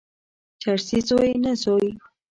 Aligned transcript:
چرسي 0.61 0.99
زوی، 1.07 1.31
نه 1.43 1.51
زوی. 1.63 1.89